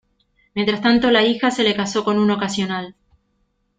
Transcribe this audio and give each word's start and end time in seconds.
Mientras 0.55 0.81
tanto, 0.81 1.11
la 1.11 1.21
hija 1.23 1.51
se 1.51 1.61
le 1.61 1.75
casó 1.75 2.03
con 2.03 2.17
un 2.17 2.31
ocasional. 2.31 2.95